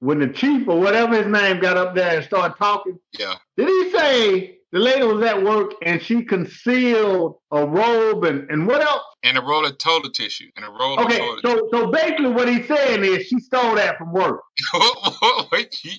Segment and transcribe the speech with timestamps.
[0.00, 2.98] when the chief or whatever his name got up there and started talking?
[3.18, 3.34] Yeah.
[3.56, 8.66] Did he say the lady was at work and she concealed a robe and, and
[8.66, 9.02] what else?
[9.22, 10.50] And a roll of toilet tissue.
[10.56, 13.74] And a roll Okay, of toilet so so basically what he's saying is she stole
[13.74, 14.42] that from work.
[15.52, 15.92] Wait, you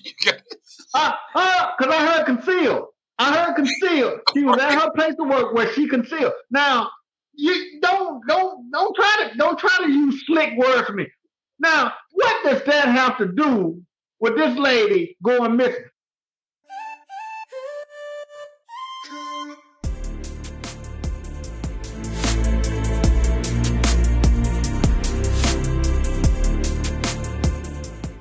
[0.94, 2.86] Uh, uh, cause I heard concealed.
[3.18, 4.20] I heard concealed.
[4.34, 6.32] She was at her place of work where she concealed.
[6.50, 6.88] Now,
[7.34, 11.06] you don't don't don't try to don't try to use slick words for me.
[11.58, 13.82] Now, what does that have to do
[14.20, 15.84] with this lady going missing?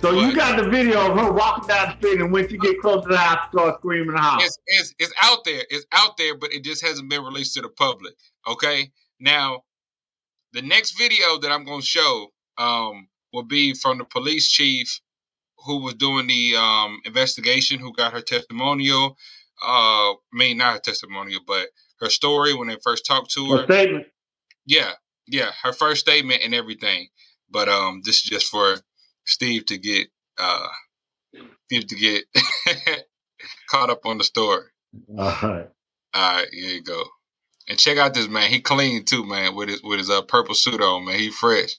[0.02, 2.80] So you got the video of her walking down the street, and when she get
[2.80, 4.46] close to the house, start screaming and hollering.
[4.46, 5.62] it's, it's it's out there.
[5.70, 8.14] It's out there, but it just hasn't been released to the public.
[8.48, 8.92] Okay.
[9.20, 9.64] Now,
[10.54, 15.02] the next video that I'm going to show um, will be from the police chief
[15.66, 19.18] who was doing the um, investigation, who got her testimonial.
[19.62, 21.68] Uh, I mean, not her testimonial, but
[22.00, 23.64] her story when they first talked to A her.
[23.66, 24.08] statement.
[24.66, 24.92] Yeah,
[25.28, 27.08] yeah, her first statement and everything.
[27.50, 28.78] But um, this is just for
[29.26, 30.68] Steve to get uh,
[31.66, 32.24] Steve to get
[33.70, 34.66] caught up on the story.
[35.18, 35.68] All right.
[36.14, 37.04] All right, here you go.
[37.68, 38.50] And check out this man.
[38.50, 41.20] He clean too, man, with his with his uh, purple suit on, man.
[41.20, 41.76] He fresh.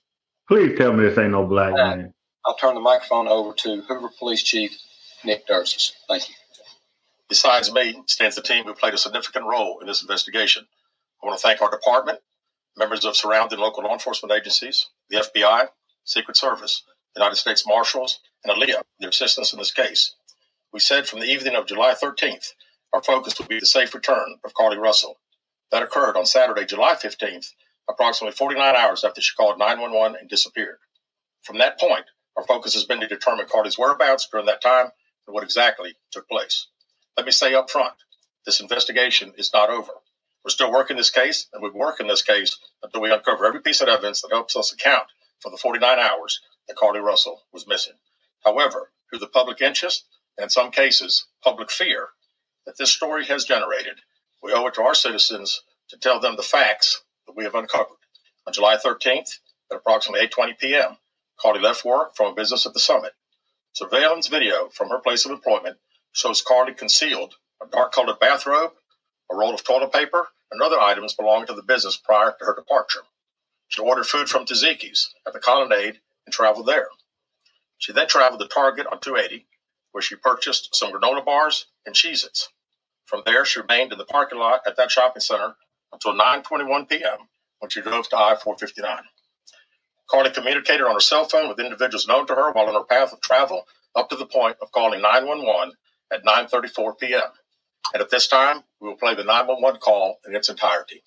[0.49, 2.13] Please tell me this ain't no black man.
[2.47, 4.77] I'll turn the microphone over to Hoover Police Chief
[5.25, 5.93] Nick Derzis.
[6.09, 6.35] Thank you.
[7.29, 10.67] Besides me stands the team who played a significant role in this investigation.
[11.23, 12.21] I want to thank our department,
[12.77, 15.69] members of surrounding local law enforcement agencies, the FBI,
[16.05, 16.83] Secret Service,
[17.15, 20.15] United States Marshals, and ALEA their assistance in this case.
[20.73, 22.53] We said from the evening of July 13th,
[22.93, 25.19] our focus would be the safe return of Carlee Russell.
[25.71, 27.53] That occurred on Saturday, July 15th,
[27.89, 30.79] approximately 49 hours after she called 911 and disappeared.
[31.43, 34.91] From that point, our focus has been to determine Carlee's whereabouts during that time
[35.27, 36.67] and what exactly took place.
[37.17, 37.95] Let me say up front,
[38.47, 39.93] this investigation is not over.
[40.45, 43.61] We're still working this case, and we'll work in this case until we uncover every
[43.61, 45.09] piece of evidence that helps us account
[45.41, 47.95] for the 49 hours that Carlee Russell was missing.
[48.45, 50.07] However, through the public interest,
[50.39, 52.09] and in some cases, public fear
[52.65, 54.01] that this story has generated,
[54.43, 57.99] we owe it to our citizens to tell them the facts that we have uncovered.
[58.47, 60.97] On July 13th, at approximately 8.20 p.m.,
[61.45, 63.13] Carlee left work from a business at the summit.
[63.75, 65.79] Surveillance video from her place of employment
[66.13, 68.73] shows Carlee concealed a dark colored bathrobe,
[69.33, 72.55] a roll of toilet paper, and other items belonging to the business prior to her
[72.57, 73.03] departure.
[73.69, 76.89] She ordered food from Taziki's at the Colonnade and traveled there.
[77.79, 79.47] She then traveled to Target on 280,
[79.93, 82.51] where she purchased some granola bars and Cheez Its.
[83.07, 85.57] From there, she remained in the parking lot at that shopping center
[85.93, 87.29] until 9.21 p.m.
[87.61, 89.05] when she drove to I 459.
[90.13, 93.13] Carlee communicated on her cell phone with individuals known to her while on her path
[93.13, 93.65] of travel
[93.97, 95.75] up to the point of calling 911
[96.13, 97.23] at 9.34 p.m.
[97.95, 101.03] And at this time, we will play the 911 call in its entirety.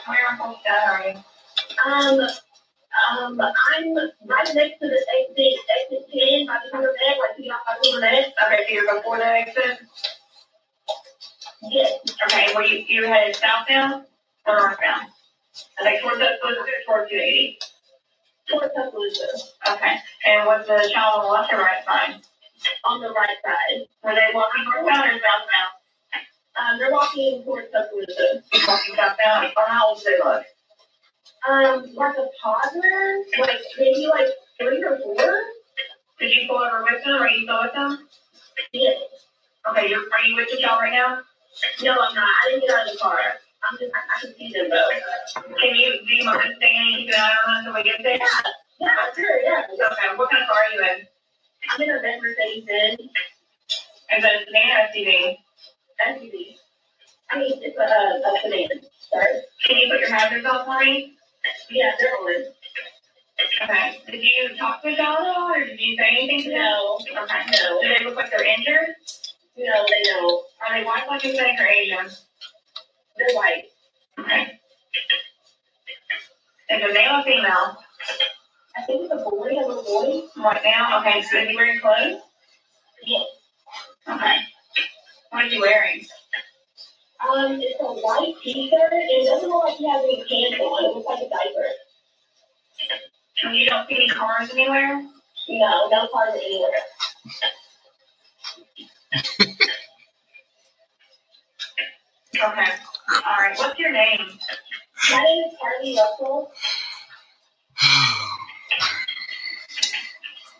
[0.07, 0.27] where
[0.75, 1.23] are you?
[1.85, 2.29] Um,
[3.11, 7.49] um, I'm right next to the exit, exit 10, by the Hoover Met, like you
[7.51, 8.33] got by Hoover Met.
[8.45, 9.79] Okay, so you're before the exit?
[11.69, 11.93] Yes,
[12.25, 14.05] Okay, well, you, you headed southbound
[14.45, 15.07] or northbound?
[15.81, 17.59] Okay, towards towards the, towards 280.
[18.49, 19.27] towards Tuscaloosa,
[19.71, 22.21] Okay, and what's the child on the left or right side?
[22.85, 23.85] on the right side.
[24.03, 25.73] Were they walking northbound or southbound?
[26.57, 28.43] Um, they're walking towards Tuscaloosa.
[28.67, 30.43] Walking southbound, or how old do they look?
[31.47, 34.27] Um, like a toddler, like maybe like
[34.59, 35.41] three or four.
[36.19, 38.07] Did you pull over with them, or are you still with them?
[38.73, 38.97] Yes.
[39.69, 41.21] Okay, you're, are you with the child right now?
[41.83, 42.27] No, I'm not.
[42.27, 43.19] I didn't get out of the car.
[43.69, 44.89] I'm just, I, I can see them though.
[45.61, 48.03] Can you, do you mind staying and keeping an eye on them until we get
[48.03, 48.17] there?
[48.17, 49.63] Yeah, yeah, sure, yeah.
[49.73, 51.07] Okay, what kind of car are you in?
[51.69, 53.09] I'm in a red Mercedes Benz Is
[54.09, 55.37] it a sedan or SUV?
[56.07, 56.55] SUV.
[57.31, 58.81] I mean, it's a, a, a sedan.
[59.11, 59.41] Sorry.
[59.65, 61.16] Can you put your hazards on for me?
[61.69, 62.43] Yeah, they're on.
[63.63, 63.99] Okay.
[64.09, 66.59] Did you talk to the child at all, or did you say anything to them?
[66.59, 67.43] No, Okay.
[67.51, 68.95] no, Do they look like they're injured?
[69.57, 70.45] no, they don't.
[70.67, 72.07] Are they white like you Hispanic or Asian?
[73.17, 73.65] They're white.
[74.19, 74.43] Okay.
[76.71, 77.77] Is it male or female?
[78.77, 80.27] I think it's a boy, a little boy.
[80.43, 80.99] Right now?
[81.01, 82.21] Okay, so is he wearing clothes?
[83.05, 83.25] Yes.
[84.09, 84.37] Okay.
[85.31, 86.05] What is he wearing?
[87.21, 90.85] Um, it's a white t-shirt, and it doesn't look like he has any pants on.
[90.85, 91.67] It looks like a diaper.
[93.43, 95.03] And you don't see any cars anywhere?
[95.49, 96.71] No, no cars anywhere.
[102.35, 102.71] Okay.
[103.25, 104.19] All right, what's your name?
[105.11, 106.51] My name is Carlee Russell.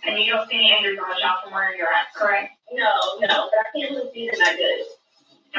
[0.06, 2.54] And you don't see any injuries on the shop from where you're at, correct?
[2.72, 2.90] No,
[3.22, 4.86] no, but I can't really see them that good.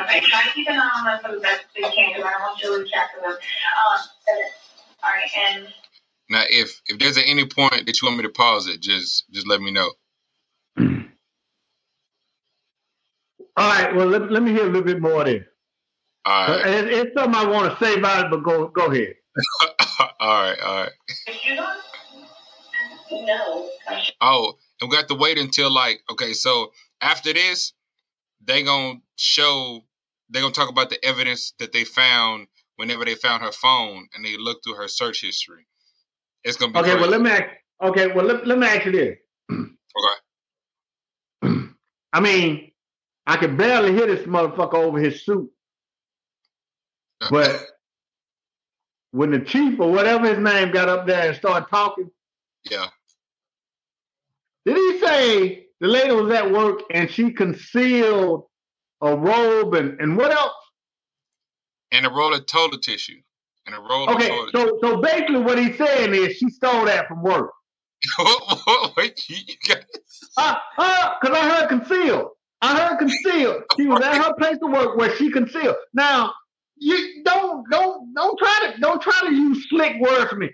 [0.04, 2.30] Okay, try to keep an eye on them for the best you can, because I
[2.32, 3.32] don't want you to lose track of them.
[3.32, 3.98] Um,
[5.02, 5.68] all right, and
[6.30, 9.30] Now, if if there's at any point that you want me to pause it, just
[9.30, 9.90] just let me know.
[13.56, 13.94] All right.
[13.94, 15.46] Well, let, let me hear a little bit more there.
[16.24, 19.14] All right, It, it's something I want to say about it, but go go ahead.
[20.20, 20.92] all right, all right.
[21.28, 23.26] shoes on?
[23.26, 23.68] No.
[24.20, 27.72] Oh, and we got to wait until like okay, so after this,
[28.44, 29.84] they gonna show
[30.30, 32.46] they gonna talk about the evidence that they found
[32.76, 35.66] whenever they found her phone and they looked through her search history.
[36.44, 36.94] It's gonna be Okay.
[36.94, 37.44] Well, let me ask.
[37.82, 38.08] Okay.
[38.08, 39.16] Well, let, let me ask you this.
[41.42, 41.58] okay.
[42.12, 42.72] I mean,
[43.26, 45.50] I could barely hear this motherfucker over his suit,
[47.30, 47.66] but
[49.10, 52.10] when the chief or whatever his name got up there and started talking,
[52.70, 52.86] yeah,
[54.64, 58.47] did he say the lady was at work and she concealed
[59.00, 60.52] a robe and, and what else?
[61.90, 63.20] and a roll of toilet tissue
[63.66, 64.52] and a roll Okay, of toilet.
[64.52, 67.50] so so basically what he's saying is she stole that from work.
[68.18, 69.54] You
[70.36, 72.28] Uh, uh, I heard concealed.
[72.60, 73.62] I heard concealed.
[73.76, 75.76] She was at her place of work where she concealed.
[75.94, 76.32] Now,
[76.76, 80.50] you don't don't don't try to don't try to use slick words for me.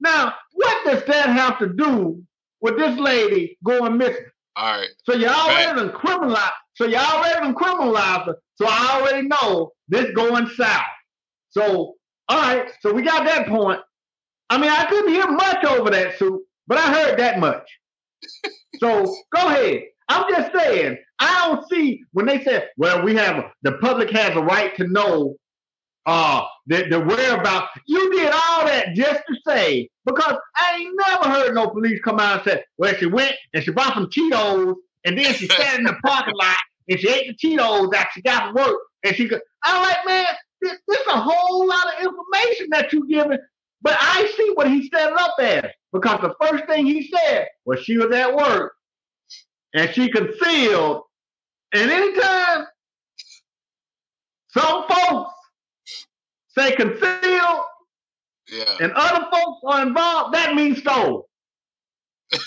[0.00, 2.22] Now, what does that have to do
[2.60, 4.26] with this lady going missing?
[4.56, 4.88] all right.
[5.04, 6.50] So you already criminalized.
[6.76, 8.36] So y'all already done criminalized her.
[8.56, 10.84] So I already know this going south.
[11.50, 11.94] So
[12.28, 12.70] all right.
[12.80, 13.80] So we got that point.
[14.50, 17.68] I mean, I couldn't hear much over that suit, but I heard that much.
[18.78, 19.82] so go ahead.
[20.08, 20.98] I'm just saying.
[21.18, 24.86] I don't see when they said, "Well, we have the public has a right to
[24.86, 25.36] know
[26.04, 31.30] uh the, the whereabouts." You did all that just to say because I ain't never
[31.30, 34.74] heard no police come out and say, "Well, she went and she bought some Cheetos
[35.06, 36.56] and then she sat in the parking lot
[36.88, 39.98] and she ate the Cheetos after she got to work and she." Go, I'm like,
[40.06, 40.26] man,
[40.62, 43.38] this, this a whole lot of information that you giving,
[43.82, 47.48] but I see what he set it up as because the first thing he said
[47.64, 48.74] was she was at work
[49.74, 51.02] and she concealed.
[51.72, 52.66] And anytime
[54.48, 55.34] some folks
[56.56, 57.60] say concealed
[58.48, 58.76] Yeah.
[58.80, 61.22] and other folks are involved, that means stolen.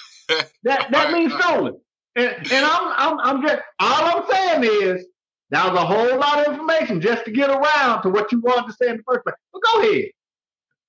[0.64, 1.80] That that means stolen.
[2.20, 5.06] And, and I'm, I'm I'm just all I'm saying is
[5.52, 8.68] that was a whole lot of information just to get around to what you wanted
[8.68, 9.36] to say in the first place.
[9.54, 10.06] But go ahead.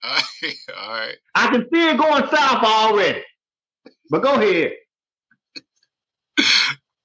[0.76, 1.16] all right.
[1.36, 3.22] I can see it going south already.
[4.10, 4.72] But go ahead.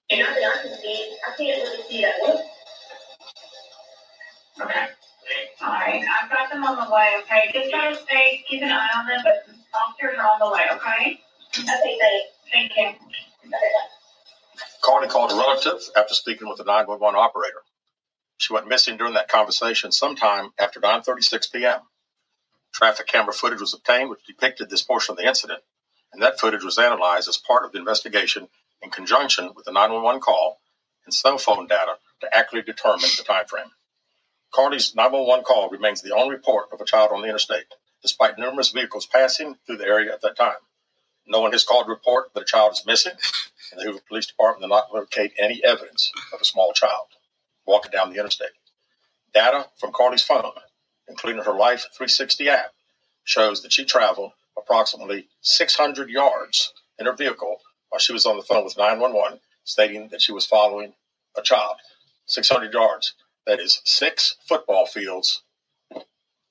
[0.09, 2.37] And not I can see, I can't really see that one.
[4.61, 4.87] Okay.
[5.61, 7.51] All right, I've got them on the way, okay?
[7.53, 10.63] Just try to stay, keep an eye on them, but officers are on the way,
[10.71, 11.19] okay?
[11.57, 12.35] Okay, thanks.
[12.51, 13.04] Thank you.
[15.09, 17.63] Called a relative after speaking with the 911 operator.
[18.37, 21.81] She went missing during that conversation sometime after 9:36 p.m.
[22.73, 25.61] Traffic camera footage was obtained which depicted this portion of the incident,
[26.13, 28.49] and that footage was analyzed as part of the investigation
[28.83, 30.59] in conjunction with the 911 call
[31.05, 33.71] and cell phone data to accurately determine the time frame.
[34.53, 37.65] Carlee's 911 call remains the only report of a child on the interstate,
[38.01, 40.55] despite numerous vehicles passing through the area at that time.
[41.27, 43.13] No one has called to report that a child is missing,
[43.71, 47.07] and the Hoover Police Department did not locate any evidence of a small child
[47.67, 48.49] walking down the interstate.
[49.33, 50.51] Data from Carlee's phone,
[51.07, 52.73] including her Life 360 app,
[53.25, 58.43] shows that she traveled approximately 600 yards in her vehicle while she was on the
[58.43, 60.93] phone with 911, stating that she was following
[61.37, 61.77] a child.
[62.27, 63.15] 600 yards.
[63.47, 65.43] That is six football fields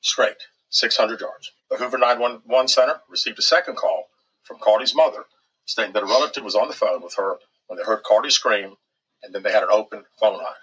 [0.03, 0.37] straight,
[0.71, 1.53] 600 yards.
[1.71, 4.09] The Hoover 911 Center received a second call
[4.45, 5.25] from Carlee's mother
[5.67, 7.37] stating that a relative was on the phone with her
[7.69, 8.77] when they heard Carlee scream,
[9.23, 10.55] and then they had an open phone line.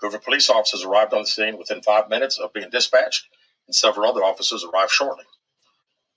[0.00, 3.28] Hoover police officers arrived on the scene within five minutes of being dispatched,
[3.66, 5.24] and several other officers arrived shortly.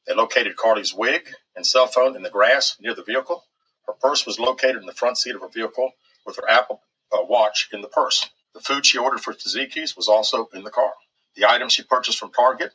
[0.07, 3.45] They located Carlee's wig and cell phone in the grass near the vehicle.
[3.87, 5.93] Her purse was located in the front seat of her vehicle
[6.25, 6.81] with her Apple
[7.13, 8.29] uh, Watch in the purse.
[8.53, 10.93] The food she ordered for Taziki's was also in the car.
[11.35, 12.73] The items she purchased from Target,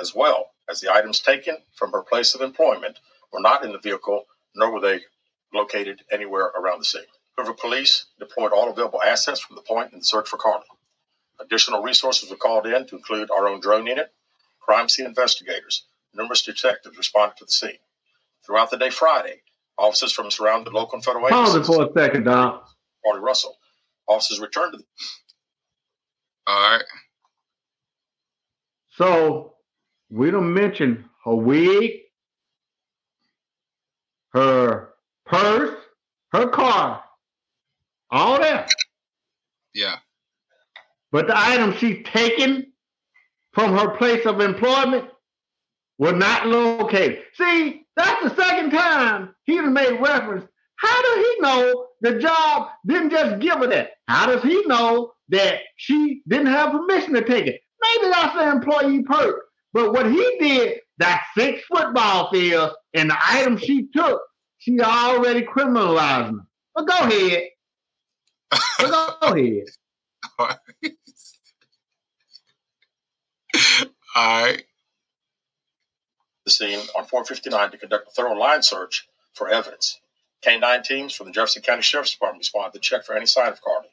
[0.00, 3.00] as well as the items taken from her place of employment,
[3.32, 5.00] were not in the vehicle, nor were they
[5.52, 7.02] located anywhere around the scene.
[7.36, 10.62] Hoover police deployed all available assets from the point in the search for Carlee.
[11.40, 14.12] Additional resources were called in to include our own drone unit,
[14.60, 17.78] crime scene investigators, numerous detectives responded to the scene.
[18.44, 19.42] Throughout the day Friday,
[19.78, 21.66] officers from surrounding local and federal agencies.
[21.66, 22.68] Pause it for a second, Doc.
[23.06, 23.56] Carlee Russell,
[24.08, 24.84] officers returned to the
[26.46, 26.84] All right.
[28.90, 29.54] So
[30.10, 31.92] we don't mention her wig,
[34.38, 34.90] her
[35.26, 35.76] purse,
[36.32, 37.02] her car,
[38.10, 38.70] all that.
[39.74, 39.96] Yeah.
[41.10, 42.72] But the items she's taken
[43.52, 45.06] from her place of employment
[45.98, 47.22] were not located.
[47.34, 50.46] See, that's the second time he done made reference.
[50.76, 53.90] How does he know the job didn't just give her that?
[54.06, 57.60] How does he know that she didn't have permission to take it?
[57.82, 59.42] Maybe that's an employee perk.
[59.72, 64.20] But what he did, that six football fields and the items she took,
[64.58, 66.46] she already criminalized them.
[66.74, 67.42] But go ahead.
[68.78, 69.64] But go ahead.
[70.38, 70.48] All
[74.44, 74.56] right.
[76.44, 80.00] the scene on 459 to conduct a thorough line search for evidence.
[80.42, 83.60] K-9 teams from the Jefferson County Sheriff's Department responded to check for any sign of
[83.62, 83.86] Carlee,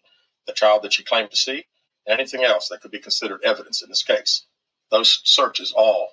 [0.47, 1.65] the child that she claimed to see,
[2.07, 4.45] and anything else that could be considered evidence in this case.
[4.91, 6.09] Those searches all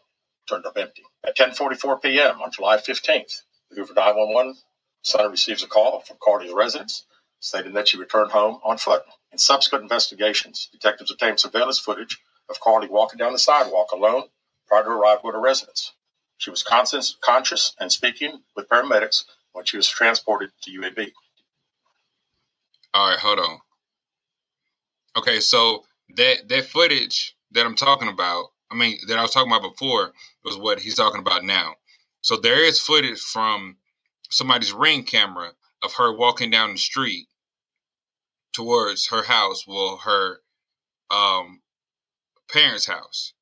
[0.48, 1.02] turned up empty.
[1.26, 2.40] At 10:44 p.m.
[2.42, 4.56] on July 15th, the Hoover 911
[5.02, 7.04] center receives a call from Carlee's residence
[7.40, 9.02] stating that she returned home on foot.
[9.32, 14.24] In subsequent investigations, detectives obtained surveillance footage of Carlee walking down the sidewalk alone
[14.68, 15.92] prior to arrival at her residence.
[16.38, 21.12] She was conscious, conscious and speaking with paramedics when she was transported to UAB.
[22.94, 23.58] All right, hold on.
[25.16, 25.84] Okay, so
[26.16, 30.12] that that footage that I'm talking about, I mean that I was talking about before,
[30.44, 31.74] was what he's talking about now.
[32.22, 33.76] So there is footage from
[34.30, 35.52] somebody's ring camera
[35.82, 37.26] of her walking down the street
[38.52, 40.38] towards her house, well, her
[41.10, 41.60] um
[42.50, 43.34] parents' house,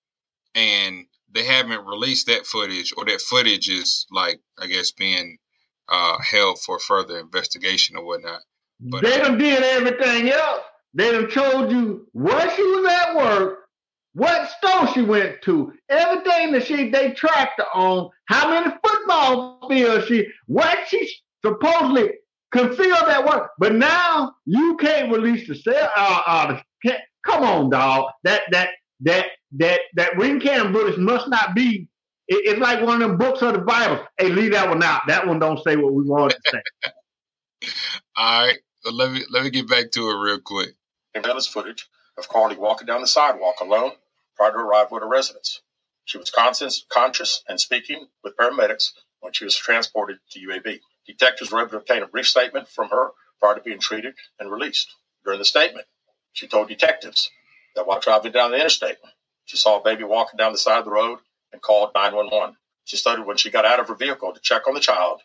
[0.54, 5.38] and they haven't released that footage, or that footage is like I guess being
[5.88, 8.42] uh, held for further investigation or whatnot.
[8.80, 10.62] But they done did everything else.
[10.94, 13.58] They done told you where she was at work,
[14.14, 19.69] what store she went to, everything that she they tracked her on, how many football
[19.69, 21.09] fields she, what she
[21.45, 22.11] supposedly
[22.52, 23.50] concealed that work.
[23.59, 25.90] But now you can't release the cell.
[25.97, 28.11] Uh, uh, can't, come on, dog.
[28.25, 31.87] That that that that that ring cam footage must not be.
[32.29, 34.05] it- it's like one of them books of the Bible.
[34.19, 35.02] Hey, leave that one out.
[35.07, 36.90] That one don't say what we want to say.
[38.17, 40.71] all right, so let me let me get back to it real quick.
[41.14, 41.88] surveillance footage
[42.21, 43.93] of Carlee walking down the sidewalk alone
[44.37, 45.62] prior to arrival at her residence.
[46.07, 50.81] She was conscious, conscious and speaking with paramedics when she was transported to UAB.
[51.07, 53.11] Detectives were able to obtain a brief statement from her
[53.41, 54.95] prior to being treated and released.
[55.25, 55.87] During the statement,
[56.35, 57.31] she told detectives
[57.77, 58.99] that while driving down the interstate,
[59.47, 61.21] she saw a baby walking down the side of the road
[61.53, 62.57] and called 911.
[62.87, 65.23] She stated when she got out of her vehicle to check on the child,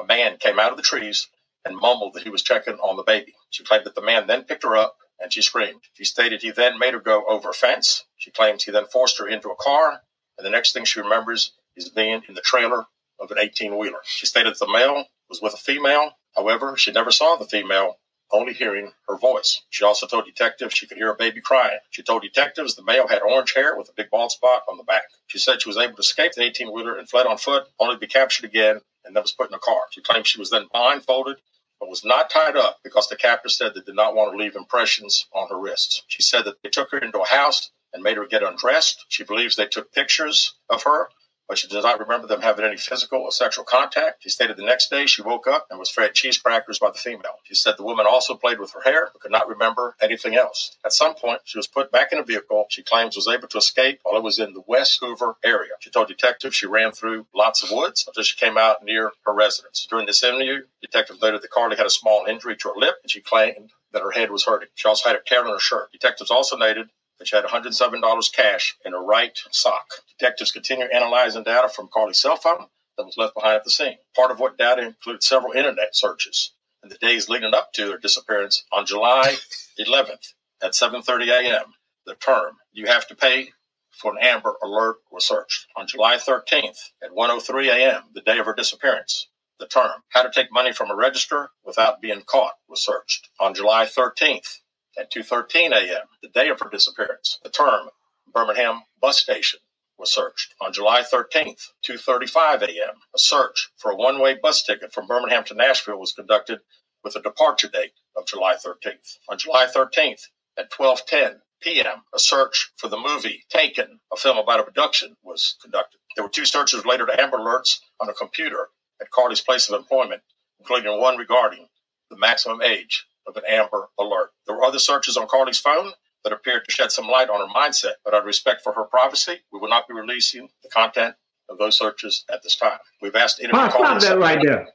[0.00, 1.28] a man came out of the trees
[1.66, 3.34] and mumbled that he was checking on the baby.
[3.50, 5.82] She claimed that the man then picked her up and she screamed.
[5.94, 8.04] She stated he then made her go over a fence.
[8.16, 10.02] She claims he then forced her into a car,
[10.38, 12.86] and the next thing she remembers is being in the trailer
[13.20, 14.00] of an 18 wheeler.
[14.04, 16.12] She stated the male was with a female.
[16.36, 17.98] However, she never saw the female,
[18.30, 19.62] only hearing her voice.
[19.70, 21.78] She also told detectives she could hear a baby crying.
[21.90, 24.84] She told detectives the male had orange hair with a big bald spot on the
[24.84, 25.04] back.
[25.26, 27.94] She said she was able to escape the 18 wheeler and fled on foot, only
[27.96, 29.80] to be captured again and then was put in a car.
[29.92, 31.36] She claims she was then blindfolded
[31.80, 34.56] but was not tied up because the captor said they did not want to leave
[34.56, 36.02] impressions on her wrists.
[36.08, 39.04] She said that they took her into a house and made her get undressed.
[39.08, 41.08] She believes they took pictures of her,
[41.48, 44.22] but she does not remember them having any physical or sexual contact.
[44.22, 46.98] She stated the next day she woke up and was fed cheese crackers by the
[46.98, 47.36] female.
[47.44, 50.76] She said the woman also played with her hair but could not remember anything else.
[50.84, 53.58] At some point, she was put back in a vehicle she claims was able to
[53.58, 55.72] escape while it was in the West Hoover area.
[55.80, 59.34] She told detectives she ran through lots of woods until she came out near her
[59.34, 59.86] residence.
[59.88, 63.10] During this interview, detectives noted that Carlee had a small injury to her lip and
[63.10, 64.68] she claimed that her head was hurting.
[64.74, 65.92] She also had a tear in her shirt.
[65.92, 69.86] Detectives also noted that she had $107 cash in a right sock.
[70.18, 72.66] Detectives continue analyzing data from Carlee's cell phone
[72.98, 73.98] that was left behind at the scene.
[74.16, 77.98] Part of what data included several internet searches in the days leading up to her
[77.98, 79.36] disappearance on July
[79.80, 81.74] 11th at 7:30 a.m.
[82.06, 83.50] The term "you have to pay"
[83.92, 85.66] for an Amber Alert was searched.
[85.76, 89.28] On July 13th at 1:03 a.m., the day of her disappearance,
[89.60, 93.28] the term "how to take money from a register without being caught" was searched.
[93.40, 94.60] On July 13th
[94.98, 97.90] at 2:13 a.m., the day of her disappearance, the term
[98.32, 99.60] Birmingham bus station
[99.98, 100.54] was searched.
[100.62, 105.54] On July 13th, 2:35 a.m., a search for a one-way bus ticket from Birmingham to
[105.54, 106.60] Nashville was conducted
[107.04, 109.18] with a departure date of July 13th.
[109.30, 110.22] On July 13th
[110.58, 115.56] at 12:10 p.m., a search for the movie Taken, a film about a abduction, was
[115.62, 115.98] conducted.
[116.16, 118.68] There were two searches later to Amber Alerts on a computer
[119.00, 120.22] at Carlee's place of employment,
[120.60, 121.68] including one regarding
[122.10, 124.30] the maximum age of an Amber Alert.
[124.46, 125.92] There were other searches on Carlee's phone
[126.24, 128.84] that appeared to shed some light on her mindset, but out of respect for her
[128.84, 131.14] privacy, we will not be releasing the content
[131.48, 132.78] of those searches at this time.
[133.00, 134.68] We've asked any Huh, stop that right there.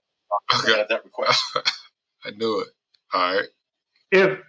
[0.50, 1.42] Granted that request.
[2.26, 2.68] I knew it.
[3.14, 3.48] All right.
[4.12, 4.40] If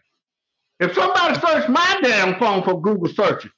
[0.80, 3.50] if somebody searched my damn phone for Google searches,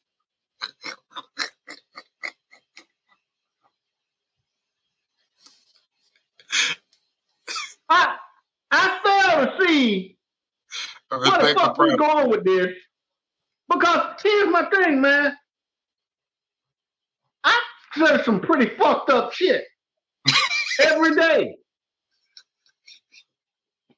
[7.89, 8.17] I
[8.71, 10.14] I fail to
[11.23, 12.69] see I where the respect the fuck we going with this.
[13.71, 15.37] Because here's my thing, man.
[17.45, 17.61] I
[17.97, 19.65] said some pretty fucked up shit
[20.83, 21.55] every day.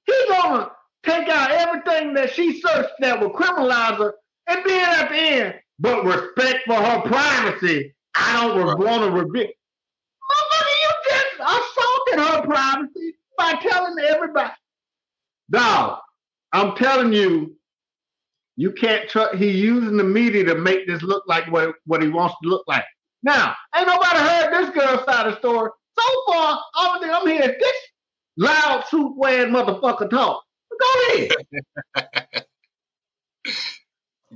[0.06, 0.70] He's gonna
[1.04, 4.14] take out everything that she searched that will criminalize her,
[4.46, 8.78] and then at the end, but respect for her privacy, I don't Right.
[8.78, 9.48] want to reveal.
[10.30, 14.52] Motherfucker, you just assaulted her privacy by telling everybody.
[15.50, 16.00] Dog,
[16.52, 17.56] I'm telling you,
[18.56, 19.36] you can't trust.
[19.36, 22.64] He using the media to make this look like what, what he wants to look
[22.66, 22.84] like.
[23.22, 25.70] Now, ain't nobody heard this girl's side of the story.
[25.98, 27.76] So far, all thing I'm hearing this
[28.36, 30.42] loud suit wearing motherfucker talk.
[30.80, 31.30] Go ahead.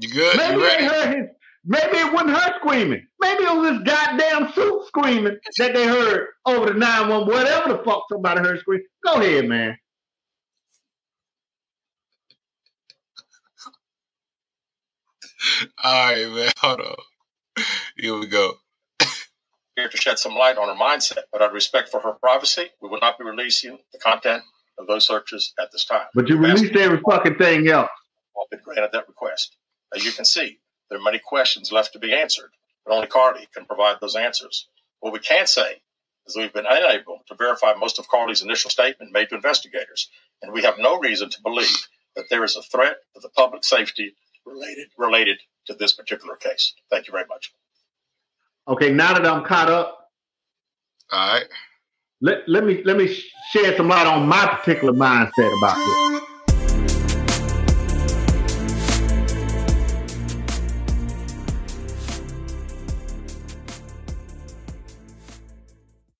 [0.00, 0.36] You good?
[0.36, 1.26] Maybe You they heard his.
[1.64, 3.06] Maybe it wasn't her screaming.
[3.20, 7.84] Maybe it was this goddamn suit screaming that they heard over the 911, whatever the
[7.84, 8.80] fuck somebody heard scream.
[9.04, 9.76] Go ahead, man.
[15.84, 16.52] All right, man.
[16.58, 17.64] Hold on.
[17.96, 18.54] Here we go.
[19.76, 22.66] Here to shed some light on her mindset, but out of respect for her privacy,
[22.82, 24.42] we will not be releasing the content
[24.78, 26.06] of those searches at this time.
[26.14, 27.90] But you released every fucking thing else.
[28.34, 29.56] all been granted that request.
[29.94, 32.50] As you can see, there are many questions left to be answered,
[32.84, 34.68] but only Carlee can provide those answers.
[35.00, 35.82] What we can say
[36.26, 40.10] is we've been unable to verify most of Carlee's initial statement made to investigators,
[40.42, 43.64] and we have no reason to believe that there is a threat to the public
[43.64, 44.14] safety
[44.50, 46.74] related related to this particular case.
[46.90, 47.52] Thank you very much.
[48.68, 50.10] Okay, now that I'm caught up,
[51.12, 51.44] All right.
[52.20, 53.06] let, let me let me
[53.52, 56.29] shed some light on my particular mindset about this.